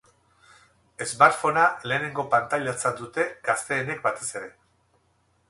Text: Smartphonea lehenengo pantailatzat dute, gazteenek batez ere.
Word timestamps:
Smartphonea 1.09 1.67
lehenengo 1.91 2.25
pantailatzat 2.33 2.99
dute, 3.05 3.27
gazteenek 3.51 4.03
batez 4.09 4.33
ere. 4.41 4.53